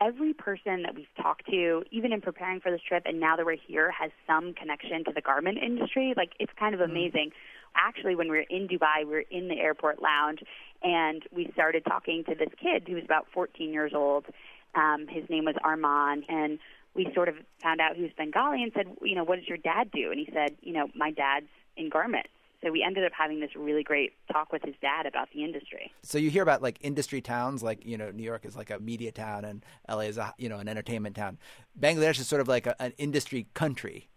every 0.00 0.32
person 0.32 0.82
that 0.82 0.94
we've 0.94 1.06
talked 1.20 1.46
to, 1.46 1.82
even 1.90 2.12
in 2.12 2.20
preparing 2.20 2.60
for 2.60 2.70
this 2.70 2.80
trip 2.86 3.04
and 3.06 3.20
now 3.20 3.36
that 3.36 3.46
we're 3.46 3.56
here, 3.56 3.90
has 3.90 4.10
some 4.26 4.54
connection 4.54 5.04
to 5.04 5.12
the 5.12 5.20
garment 5.20 5.58
industry. 5.58 6.14
Like, 6.16 6.32
it's 6.38 6.52
kind 6.58 6.74
of 6.74 6.80
mm-hmm. 6.80 6.90
amazing. 6.90 7.30
Actually, 7.74 8.14
when 8.14 8.30
we 8.30 8.38
were 8.38 8.46
in 8.48 8.68
Dubai, 8.68 9.00
we 9.00 9.10
were 9.10 9.24
in 9.30 9.48
the 9.48 9.58
airport 9.58 10.00
lounge 10.00 10.40
and 10.82 11.22
we 11.34 11.50
started 11.52 11.84
talking 11.84 12.24
to 12.24 12.34
this 12.34 12.48
kid 12.60 12.84
who 12.86 12.94
was 12.94 13.04
about 13.04 13.26
14 13.32 13.72
years 13.72 13.92
old. 13.94 14.26
Um, 14.74 15.06
his 15.08 15.28
name 15.30 15.46
was 15.46 15.54
Arman, 15.64 16.24
and 16.28 16.58
we 16.94 17.10
sort 17.14 17.28
of 17.28 17.36
found 17.62 17.80
out 17.80 17.96
he 17.96 18.02
was 18.02 18.10
Bengali 18.16 18.62
and 18.62 18.72
said, 18.74 18.86
you 19.02 19.14
know, 19.14 19.24
what 19.24 19.36
does 19.36 19.48
your 19.48 19.58
dad 19.58 19.90
do? 19.90 20.10
And 20.10 20.18
he 20.18 20.28
said, 20.32 20.56
you 20.60 20.72
know, 20.72 20.88
my 20.94 21.10
dad's 21.10 21.46
in 21.76 21.88
garments. 21.88 22.28
So 22.62 22.72
we 22.72 22.82
ended 22.82 23.04
up 23.04 23.12
having 23.16 23.40
this 23.40 23.50
really 23.54 23.82
great 23.82 24.14
talk 24.32 24.52
with 24.52 24.62
his 24.62 24.74
dad 24.80 25.06
about 25.06 25.28
the 25.32 25.44
industry. 25.44 25.92
So 26.02 26.18
you 26.18 26.30
hear 26.30 26.42
about 26.42 26.62
like 26.62 26.78
industry 26.80 27.20
towns, 27.20 27.62
like 27.62 27.84
you 27.84 27.96
know, 27.98 28.10
New 28.10 28.22
York 28.22 28.44
is 28.44 28.56
like 28.56 28.70
a 28.70 28.78
media 28.78 29.12
town, 29.12 29.44
and 29.44 29.64
LA 29.88 30.00
is 30.00 30.18
a 30.18 30.34
you 30.38 30.48
know 30.48 30.58
an 30.58 30.68
entertainment 30.68 31.16
town. 31.16 31.38
Bangladesh 31.78 32.18
is 32.18 32.26
sort 32.26 32.40
of 32.40 32.48
like 32.48 32.66
a, 32.66 32.80
an 32.80 32.92
industry 32.98 33.46
country. 33.54 34.08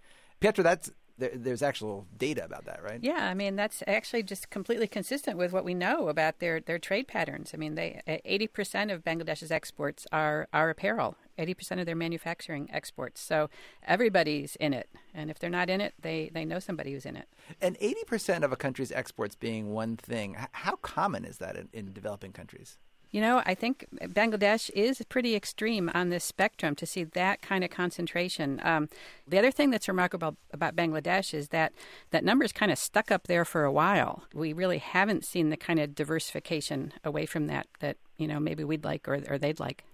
Pietra, 0.41 0.63
that's 0.63 0.91
there, 1.19 1.31
there's 1.35 1.61
actual 1.61 2.07
data 2.17 2.43
about 2.43 2.65
that, 2.65 2.81
right? 2.81 2.99
Yeah, 3.01 3.27
I 3.29 3.33
mean 3.33 3.55
that's 3.55 3.83
actually 3.85 4.23
just 4.23 4.49
completely 4.49 4.87
consistent 4.87 5.37
with 5.37 5.51
what 5.51 5.65
we 5.65 5.73
know 5.73 6.07
about 6.07 6.39
their, 6.39 6.59
their 6.59 6.79
trade 6.79 7.07
patterns. 7.07 7.51
I 7.53 7.57
mean, 7.57 7.75
they 7.75 8.01
eighty 8.25 8.47
percent 8.47 8.89
of 8.89 9.03
Bangladesh's 9.03 9.51
exports 9.51 10.07
are 10.11 10.47
are 10.53 10.69
apparel. 10.69 11.15
Eighty 11.39 11.53
percent 11.53 11.79
of 11.79 11.85
their 11.85 11.95
manufacturing 11.95 12.69
exports. 12.71 13.21
So 13.21 13.49
everybody's 13.87 14.55
in 14.57 14.73
it, 14.73 14.89
and 15.13 15.31
if 15.31 15.39
they're 15.39 15.49
not 15.49 15.69
in 15.69 15.79
it, 15.79 15.93
they 16.01 16.29
they 16.33 16.45
know 16.45 16.59
somebody 16.59 16.91
who's 16.91 17.05
in 17.05 17.15
it. 17.15 17.27
And 17.61 17.77
eighty 17.79 18.03
percent 18.05 18.43
of 18.43 18.51
a 18.51 18.57
country's 18.57 18.91
exports 18.91 19.35
being 19.35 19.71
one 19.71 19.95
thing, 19.95 20.35
how 20.51 20.75
common 20.75 21.23
is 21.23 21.37
that 21.37 21.55
in, 21.55 21.69
in 21.73 21.93
developing 21.93 22.33
countries? 22.33 22.77
You 23.11 23.21
know, 23.21 23.41
I 23.43 23.55
think 23.55 23.87
Bangladesh 24.03 24.69
is 24.75 25.01
pretty 25.09 25.35
extreme 25.35 25.89
on 25.95 26.09
this 26.09 26.23
spectrum 26.23 26.75
to 26.75 26.85
see 26.85 27.03
that 27.05 27.41
kind 27.41 27.63
of 27.63 27.71
concentration. 27.71 28.61
Um, 28.63 28.87
the 29.27 29.39
other 29.39 29.49
thing 29.49 29.71
that's 29.71 29.87
remarkable 29.87 30.37
about 30.53 30.75
Bangladesh 30.75 31.33
is 31.33 31.47
that 31.47 31.73
that 32.11 32.23
number 32.23 32.45
is 32.45 32.51
kind 32.51 32.71
of 32.71 32.77
stuck 32.77 33.09
up 33.11 33.25
there 33.25 33.45
for 33.45 33.63
a 33.63 33.71
while. 33.71 34.25
We 34.33 34.53
really 34.53 34.77
haven't 34.77 35.25
seen 35.25 35.49
the 35.49 35.57
kind 35.57 35.79
of 35.79 35.95
diversification 35.95 36.93
away 37.03 37.25
from 37.25 37.47
that 37.47 37.65
that 37.79 37.97
you 38.17 38.27
know 38.27 38.39
maybe 38.39 38.63
we'd 38.63 38.83
like 38.83 39.07
or, 39.07 39.23
or 39.27 39.37
they'd 39.39 39.59
like. 39.59 39.85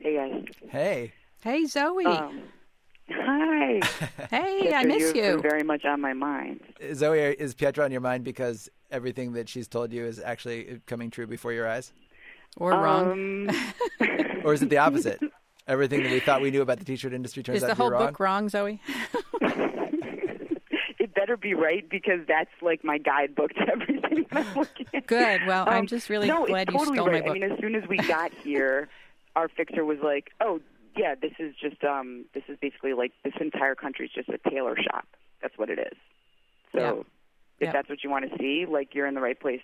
Hey 0.00 0.14
guys. 0.16 0.44
Hey. 0.70 1.12
Hey 1.42 1.64
Zoe. 1.66 2.04
Um, 2.04 2.42
hi. 3.10 3.80
hey, 4.30 4.72
I 4.74 4.84
miss 4.84 5.14
you. 5.14 5.38
Very 5.40 5.62
much 5.62 5.84
on 5.84 6.00
my 6.00 6.12
mind. 6.12 6.60
Zoe, 6.94 7.18
is 7.18 7.54
Pietra 7.54 7.84
on 7.84 7.90
your 7.92 8.00
mind 8.00 8.24
because 8.24 8.68
everything 8.90 9.32
that 9.32 9.48
she's 9.48 9.66
told 9.68 9.92
you 9.92 10.04
is 10.04 10.20
actually 10.20 10.80
coming 10.86 11.10
true 11.10 11.26
before 11.26 11.52
your 11.52 11.68
eyes? 11.68 11.92
Or 12.56 12.70
wrong. 12.72 13.50
Um... 13.50 13.56
or 14.44 14.54
is 14.54 14.62
it 14.62 14.70
the 14.70 14.78
opposite? 14.78 15.20
Everything 15.66 16.02
that 16.02 16.12
we 16.12 16.20
thought 16.20 16.40
we 16.40 16.50
knew 16.50 16.62
about 16.62 16.78
the 16.78 16.84
t-shirt 16.84 17.12
industry 17.12 17.42
turns 17.42 17.58
Is 17.58 17.64
out 17.64 17.66
the 17.68 17.72
to 17.74 17.76
be 17.76 17.82
whole 17.82 17.90
wrong. 17.90 18.06
book 18.06 18.20
wrong, 18.20 18.48
Zoe? 18.48 18.80
It 21.00 21.14
better 21.14 21.36
be 21.36 21.54
right 21.54 21.88
because 21.88 22.20
that's 22.26 22.50
like 22.60 22.82
my 22.82 22.98
guidebook 22.98 23.50
to 23.54 23.60
everything 23.70 24.26
I'm 24.32 24.52
looking 24.56 24.86
at. 24.92 25.06
Good. 25.06 25.46
Well, 25.46 25.64
I'm 25.68 25.78
Um, 25.78 25.86
just 25.86 26.08
really 26.10 26.26
no, 26.26 26.44
glad 26.44 26.62
it's 26.68 26.72
you 26.72 26.78
totally 26.78 26.96
stole 26.96 27.06
my 27.06 27.12
right. 27.12 27.24
book. 27.24 27.30
I 27.30 27.34
mean, 27.38 27.52
as 27.52 27.58
soon 27.60 27.76
as 27.76 27.88
we 27.88 27.98
got 27.98 28.32
here, 28.42 28.88
our 29.38 29.48
fixer 29.48 29.84
was 29.84 29.98
like, 30.02 30.30
"Oh, 30.40 30.60
yeah, 30.96 31.14
this 31.14 31.32
is 31.38 31.54
just 31.54 31.82
um, 31.84 32.24
this 32.34 32.42
is 32.48 32.58
basically 32.60 32.92
like 32.92 33.12
this 33.24 33.34
entire 33.40 33.74
country 33.74 34.06
is 34.06 34.12
just 34.12 34.28
a 34.28 34.38
tailor 34.50 34.76
shop. 34.76 35.06
That's 35.40 35.56
what 35.56 35.70
it 35.70 35.78
is." 35.78 35.96
So, 36.72 36.78
Yeah. 36.80 36.90
if 37.60 37.66
Yeah. 37.66 37.72
that's 37.72 37.88
what 37.88 38.02
you 38.04 38.10
want 38.10 38.30
to 38.30 38.36
see, 38.38 38.66
like 38.66 38.94
you're 38.94 39.06
in 39.06 39.14
the 39.14 39.20
right 39.20 39.38
place. 39.38 39.62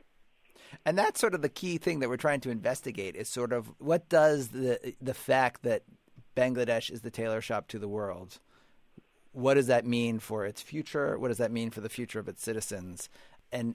And 0.86 0.96
that's 0.96 1.20
sort 1.20 1.34
of 1.34 1.42
the 1.42 1.48
key 1.48 1.76
thing 1.78 1.98
that 2.00 2.08
we're 2.08 2.16
trying 2.16 2.40
to 2.40 2.50
investigate 2.50 3.16
is 3.16 3.28
sort 3.28 3.52
of 3.52 3.68
what 3.78 4.08
does 4.08 4.48
the 4.48 4.94
the 5.00 5.14
fact 5.14 5.62
that 5.62 5.82
Bangladesh 6.36 6.90
is 6.90 7.02
the 7.02 7.10
tailor 7.10 7.40
shop 7.40 7.68
to 7.68 7.78
the 7.78 7.88
world, 7.88 8.38
what 9.32 9.54
does 9.54 9.66
that 9.66 9.84
mean 9.84 10.18
for 10.20 10.46
its 10.46 10.62
future? 10.62 11.18
What 11.18 11.28
does 11.28 11.38
that 11.38 11.52
mean 11.52 11.70
for 11.70 11.80
the 11.80 11.88
future 11.88 12.20
of 12.20 12.28
its 12.28 12.42
citizens? 12.42 13.08
And 13.52 13.74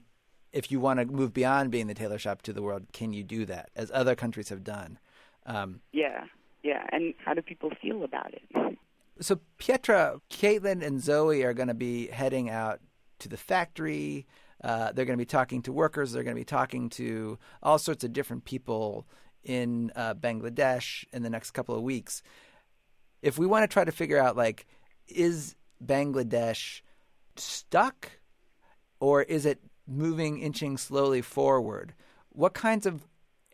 if 0.52 0.70
you 0.72 0.80
want 0.80 0.98
to 1.00 1.06
move 1.06 1.32
beyond 1.32 1.70
being 1.70 1.86
the 1.86 1.94
tailor 1.94 2.18
shop 2.18 2.42
to 2.42 2.52
the 2.52 2.62
world, 2.62 2.86
can 2.92 3.12
you 3.12 3.22
do 3.22 3.44
that 3.46 3.70
as 3.76 3.90
other 3.92 4.14
countries 4.14 4.48
have 4.48 4.64
done? 4.64 4.98
Um, 5.46 5.80
Yeah, 5.92 6.24
yeah. 6.62 6.86
And 6.92 7.14
how 7.24 7.34
do 7.34 7.42
people 7.42 7.70
feel 7.80 8.04
about 8.04 8.32
it? 8.34 8.78
so 9.20 9.40
Pietra, 9.58 10.20
Caitlin, 10.30 10.84
and 10.84 11.02
Zoe 11.02 11.42
are 11.42 11.54
going 11.54 11.68
to 11.68 11.74
be 11.74 12.08
heading 12.08 12.50
out 12.50 12.80
to 13.20 13.28
the 13.28 13.36
factory. 13.36 14.26
Uh, 14.62 14.92
they're 14.92 15.04
going 15.04 15.18
to 15.18 15.22
be 15.22 15.26
talking 15.26 15.62
to 15.62 15.72
workers. 15.72 16.12
They're 16.12 16.24
going 16.24 16.36
to 16.36 16.40
be 16.40 16.44
talking 16.44 16.90
to 16.90 17.38
all 17.62 17.78
sorts 17.78 18.04
of 18.04 18.12
different 18.12 18.44
people 18.44 19.06
in 19.44 19.90
uh, 19.96 20.14
Bangladesh 20.14 21.04
in 21.12 21.22
the 21.22 21.30
next 21.30 21.52
couple 21.52 21.74
of 21.74 21.82
weeks. 21.82 22.22
If 23.22 23.38
we 23.38 23.46
want 23.46 23.62
to 23.62 23.72
try 23.72 23.84
to 23.84 23.92
figure 23.92 24.18
out, 24.18 24.36
like, 24.36 24.66
is 25.08 25.56
Bangladesh 25.84 26.82
stuck, 27.36 28.10
or 28.98 29.22
is 29.22 29.46
it 29.46 29.60
moving, 29.86 30.38
inching 30.40 30.76
slowly 30.76 31.22
forward? 31.22 31.94
What 32.30 32.54
kinds 32.54 32.86
of 32.86 33.06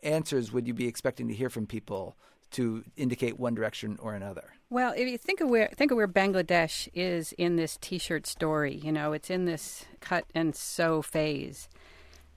answers 0.07 0.51
would 0.51 0.67
you 0.67 0.73
be 0.73 0.87
expecting 0.87 1.27
to 1.27 1.33
hear 1.33 1.49
from 1.49 1.67
people 1.67 2.15
to 2.51 2.83
indicate 2.95 3.39
one 3.39 3.53
direction 3.53 3.97
or 4.01 4.13
another? 4.13 4.53
Well, 4.69 4.93
if 4.95 5.07
you 5.07 5.17
think 5.17 5.41
of 5.41 5.49
where 5.49 5.69
think 5.75 5.91
of 5.91 5.97
where 5.97 6.07
Bangladesh 6.07 6.87
is 6.93 7.33
in 7.33 7.55
this 7.55 7.77
T-shirt 7.79 8.25
story, 8.25 8.75
you 8.75 8.91
know, 8.91 9.13
it's 9.13 9.29
in 9.29 9.45
this 9.45 9.85
cut 9.99 10.25
and 10.33 10.55
sew 10.55 11.01
phase. 11.01 11.69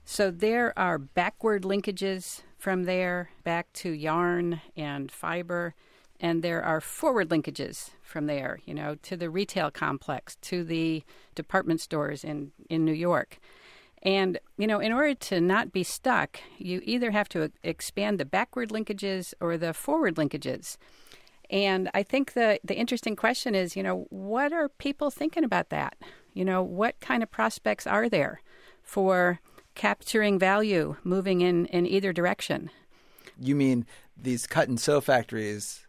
So 0.04 0.30
there 0.30 0.76
are 0.78 0.98
backward 0.98 1.62
linkages 1.62 2.40
from 2.58 2.84
there 2.84 3.30
back 3.44 3.72
to 3.74 3.90
yarn 3.90 4.60
and 4.76 5.10
fiber, 5.10 5.74
and 6.18 6.42
there 6.42 6.62
are 6.62 6.80
forward 6.80 7.28
linkages 7.28 7.90
from 8.02 8.26
there, 8.26 8.58
you 8.64 8.74
know, 8.74 8.96
to 9.02 9.16
the 9.16 9.30
retail 9.30 9.70
complex, 9.70 10.36
to 10.42 10.64
the 10.64 11.04
department 11.34 11.80
stores 11.80 12.24
in 12.24 12.52
in 12.68 12.84
New 12.84 12.92
York. 12.92 13.38
And, 14.02 14.38
you 14.56 14.66
know, 14.66 14.80
in 14.80 14.92
order 14.92 15.14
to 15.14 15.40
not 15.40 15.72
be 15.72 15.82
stuck, 15.82 16.40
you 16.58 16.80
either 16.84 17.10
have 17.10 17.28
to 17.30 17.52
expand 17.62 18.18
the 18.18 18.24
backward 18.24 18.70
linkages 18.70 19.34
or 19.40 19.58
the 19.58 19.74
forward 19.74 20.16
linkages. 20.16 20.76
And 21.50 21.90
I 21.92 22.02
think 22.02 22.32
the, 22.32 22.60
the 22.64 22.76
interesting 22.76 23.16
question 23.16 23.54
is, 23.54 23.76
you 23.76 23.82
know, 23.82 24.06
what 24.10 24.52
are 24.52 24.68
people 24.68 25.10
thinking 25.10 25.44
about 25.44 25.68
that? 25.70 25.96
You 26.32 26.44
know, 26.44 26.62
what 26.62 27.00
kind 27.00 27.22
of 27.22 27.30
prospects 27.30 27.86
are 27.86 28.08
there 28.08 28.40
for 28.82 29.40
capturing 29.74 30.38
value 30.38 30.96
moving 31.04 31.40
in, 31.40 31.66
in 31.66 31.86
either 31.86 32.12
direction? 32.12 32.70
You 33.38 33.56
mean 33.56 33.86
these 34.16 34.46
cut 34.46 34.68
and 34.68 34.80
sew 34.80 35.00
factories 35.00 35.86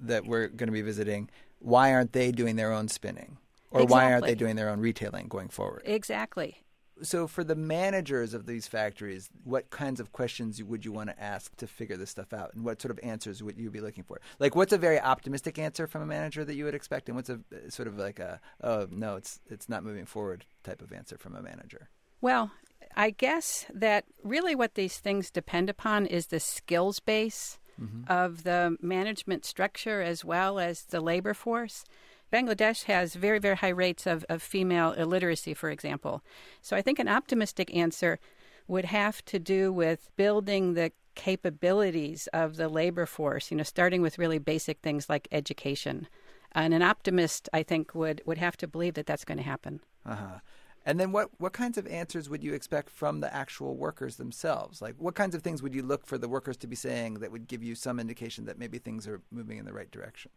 that 0.00 0.24
we're 0.24 0.48
going 0.48 0.68
to 0.68 0.72
be 0.72 0.82
visiting? 0.82 1.28
Why 1.58 1.92
aren't 1.92 2.12
they 2.12 2.32
doing 2.32 2.56
their 2.56 2.72
own 2.72 2.88
spinning? 2.88 3.38
Or 3.70 3.86
why 3.86 4.12
aren't 4.12 4.26
they 4.26 4.34
doing 4.34 4.56
their 4.56 4.68
own 4.68 4.80
retailing 4.80 5.28
going 5.28 5.48
forward? 5.48 5.82
Exactly. 5.86 6.61
So, 7.02 7.26
for 7.26 7.44
the 7.44 7.54
managers 7.54 8.34
of 8.34 8.46
these 8.46 8.66
factories, 8.66 9.28
what 9.44 9.70
kinds 9.70 10.00
of 10.00 10.12
questions 10.12 10.62
would 10.62 10.84
you 10.84 10.92
want 10.92 11.10
to 11.10 11.22
ask 11.22 11.56
to 11.56 11.66
figure 11.66 11.96
this 11.96 12.10
stuff 12.10 12.32
out? 12.32 12.54
And 12.54 12.64
what 12.64 12.80
sort 12.80 12.90
of 12.90 13.00
answers 13.02 13.42
would 13.42 13.58
you 13.58 13.70
be 13.70 13.80
looking 13.80 14.04
for? 14.04 14.20
Like, 14.38 14.54
what's 14.54 14.72
a 14.72 14.78
very 14.78 15.00
optimistic 15.00 15.58
answer 15.58 15.86
from 15.86 16.02
a 16.02 16.06
manager 16.06 16.44
that 16.44 16.54
you 16.54 16.64
would 16.64 16.74
expect? 16.74 17.08
And 17.08 17.16
what's 17.16 17.30
a 17.30 17.34
uh, 17.34 17.68
sort 17.70 17.88
of 17.88 17.98
like 17.98 18.18
a, 18.18 18.40
oh, 18.62 18.86
no, 18.90 19.16
it's, 19.16 19.40
it's 19.50 19.68
not 19.68 19.84
moving 19.84 20.06
forward 20.06 20.44
type 20.62 20.80
of 20.80 20.92
answer 20.92 21.18
from 21.18 21.34
a 21.34 21.42
manager? 21.42 21.88
Well, 22.20 22.52
I 22.96 23.10
guess 23.10 23.66
that 23.72 24.04
really 24.22 24.54
what 24.54 24.74
these 24.74 24.98
things 24.98 25.30
depend 25.30 25.68
upon 25.70 26.06
is 26.06 26.26
the 26.26 26.40
skills 26.40 27.00
base 27.00 27.58
mm-hmm. 27.80 28.10
of 28.10 28.44
the 28.44 28.76
management 28.80 29.44
structure 29.44 30.02
as 30.02 30.24
well 30.24 30.58
as 30.58 30.82
the 30.84 31.00
labor 31.00 31.34
force. 31.34 31.84
Bangladesh 32.32 32.84
has 32.84 33.14
very, 33.14 33.38
very 33.38 33.56
high 33.56 33.68
rates 33.68 34.06
of, 34.06 34.24
of 34.28 34.42
female 34.42 34.92
illiteracy, 34.92 35.52
for 35.52 35.70
example. 35.70 36.22
So 36.62 36.76
I 36.76 36.82
think 36.82 36.98
an 36.98 37.08
optimistic 37.08 37.74
answer 37.76 38.18
would 38.66 38.86
have 38.86 39.22
to 39.26 39.38
do 39.38 39.72
with 39.72 40.08
building 40.16 40.74
the 40.74 40.92
capabilities 41.14 42.28
of 42.28 42.56
the 42.56 42.68
labor 42.68 43.04
force, 43.04 43.50
you 43.50 43.56
know, 43.56 43.62
starting 43.62 44.00
with 44.00 44.18
really 44.18 44.38
basic 44.38 44.80
things 44.80 45.10
like 45.10 45.28
education. 45.30 46.08
And 46.52 46.72
an 46.72 46.80
optimist, 46.80 47.50
I 47.52 47.62
think, 47.62 47.94
would, 47.94 48.22
would 48.24 48.38
have 48.38 48.56
to 48.58 48.66
believe 48.66 48.94
that 48.94 49.06
that's 49.06 49.24
going 49.26 49.38
to 49.38 49.44
happen. 49.44 49.80
Uh 50.06 50.16
huh. 50.16 50.38
And 50.84 50.98
then 50.98 51.12
what, 51.12 51.28
what 51.38 51.52
kinds 51.52 51.78
of 51.78 51.86
answers 51.86 52.28
would 52.28 52.42
you 52.42 52.54
expect 52.54 52.90
from 52.90 53.20
the 53.20 53.32
actual 53.32 53.76
workers 53.76 54.16
themselves? 54.16 54.82
Like, 54.82 54.96
what 54.98 55.14
kinds 55.14 55.34
of 55.34 55.42
things 55.42 55.62
would 55.62 55.74
you 55.74 55.82
look 55.82 56.06
for 56.06 56.18
the 56.18 56.28
workers 56.28 56.56
to 56.58 56.66
be 56.66 56.76
saying 56.76 57.14
that 57.20 57.30
would 57.30 57.46
give 57.46 57.62
you 57.62 57.74
some 57.74 58.00
indication 58.00 58.46
that 58.46 58.58
maybe 58.58 58.78
things 58.78 59.06
are 59.06 59.20
moving 59.30 59.58
in 59.58 59.64
the 59.64 59.72
right 59.72 59.90
direction? 59.90 60.32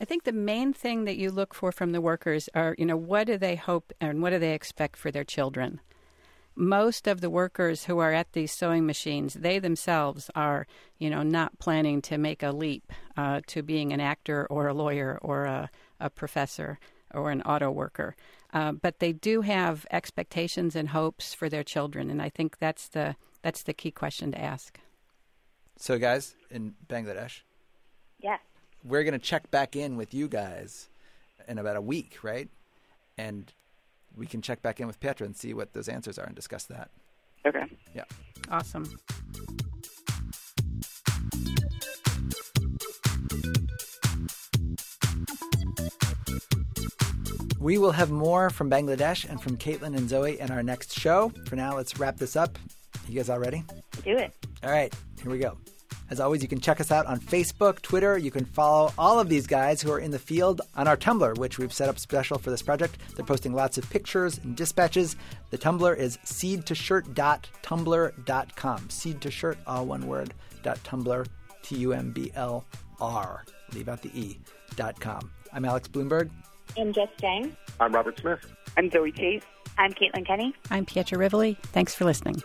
I 0.00 0.04
think 0.04 0.24
the 0.24 0.32
main 0.32 0.72
thing 0.72 1.04
that 1.04 1.16
you 1.16 1.30
look 1.30 1.54
for 1.54 1.72
from 1.72 1.92
the 1.92 2.00
workers 2.00 2.48
are, 2.54 2.74
you 2.78 2.86
know, 2.86 2.96
what 2.96 3.26
do 3.26 3.38
they 3.38 3.56
hope 3.56 3.92
and 4.00 4.22
what 4.22 4.30
do 4.30 4.38
they 4.38 4.54
expect 4.54 4.96
for 4.96 5.10
their 5.10 5.24
children? 5.24 5.80
Most 6.54 7.06
of 7.06 7.20
the 7.20 7.28
workers 7.28 7.84
who 7.84 7.98
are 7.98 8.12
at 8.12 8.32
these 8.32 8.50
sewing 8.50 8.86
machines, 8.86 9.34
they 9.34 9.58
themselves 9.58 10.30
are, 10.34 10.66
you 10.98 11.10
know, 11.10 11.22
not 11.22 11.58
planning 11.58 12.00
to 12.02 12.16
make 12.16 12.42
a 12.42 12.52
leap 12.52 12.92
uh, 13.16 13.42
to 13.48 13.62
being 13.62 13.92
an 13.92 14.00
actor 14.00 14.46
or 14.48 14.66
a 14.66 14.74
lawyer 14.74 15.18
or 15.20 15.44
a, 15.44 15.70
a 16.00 16.08
professor 16.08 16.78
or 17.12 17.30
an 17.30 17.42
auto 17.42 17.70
worker. 17.70 18.16
Uh, 18.54 18.72
but 18.72 19.00
they 19.00 19.12
do 19.12 19.42
have 19.42 19.86
expectations 19.90 20.74
and 20.74 20.90
hopes 20.90 21.34
for 21.34 21.48
their 21.48 21.64
children, 21.64 22.10
and 22.10 22.22
I 22.22 22.30
think 22.30 22.58
that's 22.58 22.88
the 22.88 23.16
that's 23.42 23.62
the 23.62 23.74
key 23.74 23.90
question 23.90 24.32
to 24.32 24.40
ask. 24.40 24.80
So, 25.76 25.98
guys, 25.98 26.34
in 26.50 26.74
Bangladesh, 26.88 27.42
Yes. 28.18 28.40
We're 28.84 29.02
going 29.02 29.12
to 29.12 29.18
check 29.18 29.50
back 29.50 29.76
in 29.76 29.96
with 29.96 30.14
you 30.14 30.28
guys 30.28 30.88
in 31.48 31.58
about 31.58 31.76
a 31.76 31.80
week, 31.80 32.18
right? 32.22 32.48
And 33.18 33.52
we 34.16 34.26
can 34.26 34.42
check 34.42 34.62
back 34.62 34.80
in 34.80 34.86
with 34.86 35.00
Petra 35.00 35.26
and 35.26 35.36
see 35.36 35.54
what 35.54 35.72
those 35.72 35.88
answers 35.88 36.18
are 36.18 36.24
and 36.24 36.34
discuss 36.34 36.64
that. 36.64 36.90
Okay. 37.46 37.64
Yeah. 37.94 38.04
Awesome. 38.50 38.98
We 47.58 47.78
will 47.78 47.92
have 47.92 48.10
more 48.10 48.50
from 48.50 48.70
Bangladesh 48.70 49.28
and 49.28 49.42
from 49.42 49.56
Caitlin 49.56 49.96
and 49.96 50.08
Zoe 50.08 50.38
in 50.38 50.50
our 50.50 50.62
next 50.62 50.92
show. 50.92 51.32
For 51.46 51.56
now, 51.56 51.74
let's 51.74 51.98
wrap 51.98 52.16
this 52.16 52.36
up. 52.36 52.58
You 53.08 53.16
guys 53.16 53.28
all 53.28 53.38
ready? 53.38 53.64
Do 54.04 54.16
it. 54.16 54.32
All 54.62 54.70
right, 54.70 54.94
here 55.20 55.30
we 55.30 55.38
go. 55.38 55.56
As 56.08 56.20
always, 56.20 56.40
you 56.42 56.48
can 56.48 56.60
check 56.60 56.80
us 56.80 56.92
out 56.92 57.06
on 57.06 57.18
Facebook, 57.18 57.82
Twitter. 57.82 58.16
You 58.16 58.30
can 58.30 58.44
follow 58.44 58.92
all 58.96 59.18
of 59.18 59.28
these 59.28 59.46
guys 59.46 59.82
who 59.82 59.90
are 59.90 59.98
in 59.98 60.12
the 60.12 60.18
field 60.18 60.60
on 60.76 60.86
our 60.86 60.96
Tumblr, 60.96 61.36
which 61.38 61.58
we've 61.58 61.72
set 61.72 61.88
up 61.88 61.98
special 61.98 62.38
for 62.38 62.50
this 62.50 62.62
project. 62.62 62.98
They're 63.16 63.24
posting 63.24 63.54
lots 63.54 63.76
of 63.76 63.88
pictures 63.90 64.38
and 64.38 64.56
dispatches. 64.56 65.16
The 65.50 65.58
Tumblr 65.58 65.96
is 65.96 66.16
seedtoshirt.tumblr.com. 66.18 68.90
Seed 68.90 69.20
to 69.20 69.30
shirt, 69.30 69.58
all 69.66 69.86
one 69.86 70.06
word, 70.06 70.32
dot 70.62 70.78
Tumblr, 70.84 71.26
T 71.62 71.76
U 71.78 71.92
M 71.92 72.12
B 72.12 72.30
L 72.36 72.64
R. 73.00 73.44
Leave 73.74 73.88
out 73.88 74.02
the 74.02 74.10
E, 74.18 74.38
dot 74.76 74.98
com. 75.00 75.30
I'm 75.52 75.64
Alex 75.64 75.88
Blumberg. 75.88 76.30
I'm 76.78 76.92
Jess 76.92 77.08
Jiang. 77.20 77.56
I'm 77.80 77.92
Robert 77.92 78.18
Smith. 78.20 78.40
I'm 78.76 78.90
Zoe 78.90 79.10
Tate. 79.12 79.42
I'm 79.78 79.92
Caitlin 79.92 80.26
Kenney. 80.26 80.54
I'm 80.70 80.86
Pietra 80.86 81.18
Rivoli. 81.18 81.56
Thanks 81.72 81.94
for 81.94 82.04
listening. 82.04 82.42